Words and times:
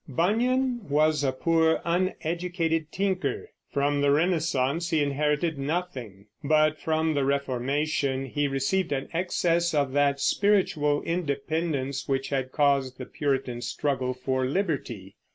Bunyan 0.07 0.89
was 0.89 1.23
a 1.23 1.31
poor, 1.31 1.79
uneducated 1.85 2.91
tinker. 2.91 3.51
From 3.71 4.01
the 4.01 4.09
Renaissance 4.09 4.89
he 4.89 4.99
inherited 5.03 5.59
nothing; 5.59 6.25
but 6.43 6.79
from 6.79 7.13
the 7.13 7.23
Reformation 7.23 8.25
he 8.25 8.47
received 8.47 8.91
an 8.91 9.09
excess 9.13 9.75
of 9.75 9.91
that 9.91 10.19
spiritual 10.19 11.03
independence 11.03 12.07
which 12.07 12.29
had 12.29 12.51
caused 12.51 12.97
the 12.97 13.05
Puritan 13.05 13.61
struggle 13.61 14.15
for 14.15 14.43
liberty. 14.43 15.17